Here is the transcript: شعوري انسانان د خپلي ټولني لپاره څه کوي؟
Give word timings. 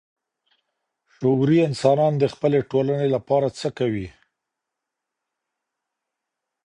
شعوري 1.15 1.57
انسانان 1.69 2.13
د 2.17 2.23
خپلي 2.33 2.59
ټولني 2.71 3.07
لپاره 3.15 3.47
څه 3.59 3.67
کوي؟ 3.77 4.07